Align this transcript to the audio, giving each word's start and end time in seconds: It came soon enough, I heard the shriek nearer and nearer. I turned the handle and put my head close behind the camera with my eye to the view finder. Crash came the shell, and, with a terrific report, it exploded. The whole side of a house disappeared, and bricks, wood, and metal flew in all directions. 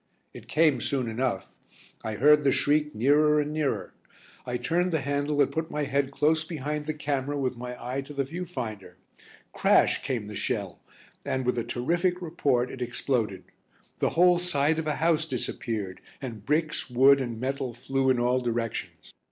It 0.33 0.47
came 0.47 0.81
soon 0.81 1.07
enough, 1.07 1.53
I 2.03 2.15
heard 2.15 2.43
the 2.43 2.51
shriek 2.51 2.95
nearer 2.95 3.39
and 3.39 3.53
nearer. 3.53 3.93
I 4.47 4.57
turned 4.57 4.91
the 4.91 5.01
handle 5.01 5.39
and 5.43 5.51
put 5.51 5.69
my 5.69 5.83
head 5.83 6.09
close 6.11 6.43
behind 6.43 6.87
the 6.87 6.95
camera 6.95 7.37
with 7.37 7.55
my 7.55 7.77
eye 7.79 8.01
to 8.01 8.13
the 8.15 8.23
view 8.23 8.45
finder. 8.45 8.97
Crash 9.53 10.01
came 10.01 10.25
the 10.25 10.35
shell, 10.35 10.79
and, 11.23 11.45
with 11.45 11.59
a 11.59 11.63
terrific 11.63 12.19
report, 12.19 12.71
it 12.71 12.81
exploded. 12.81 13.43
The 13.99 14.09
whole 14.17 14.39
side 14.39 14.79
of 14.79 14.87
a 14.87 14.95
house 14.95 15.25
disappeared, 15.25 16.01
and 16.19 16.47
bricks, 16.47 16.89
wood, 16.89 17.21
and 17.21 17.39
metal 17.39 17.75
flew 17.75 18.09
in 18.09 18.17
all 18.19 18.39
directions. 18.39 19.13